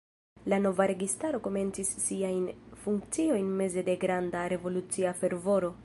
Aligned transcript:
La 0.51 0.57
nova 0.61 0.87
registaro 0.91 1.41
komencis 1.47 1.91
siajn 2.05 2.49
funkciojn 2.87 3.55
meze 3.63 3.87
de 3.91 3.99
granda 4.07 4.47
revolucia 4.57 5.17
fervoro. 5.23 5.75